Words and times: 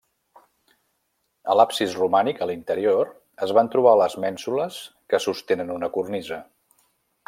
A 1.53 1.57
l'absis 1.59 1.93
romànic, 1.99 2.41
a 2.41 2.49
l'interior, 2.51 3.13
es 3.47 3.55
van 3.61 3.71
trobar 3.77 3.95
les 4.03 4.19
mènsules 4.27 4.83
que 5.13 5.25
sostenen 5.31 5.75
una 5.81 5.95
cornisa. 5.99 6.47